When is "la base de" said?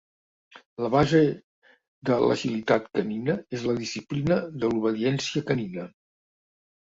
0.83-2.15